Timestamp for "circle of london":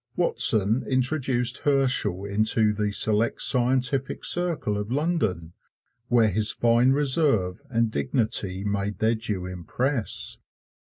4.25-5.53